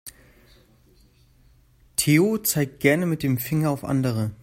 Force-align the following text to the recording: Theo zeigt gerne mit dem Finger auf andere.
Theo 1.95 2.39
zeigt 2.39 2.79
gerne 2.79 3.05
mit 3.05 3.21
dem 3.21 3.37
Finger 3.37 3.69
auf 3.69 3.83
andere. 3.83 4.31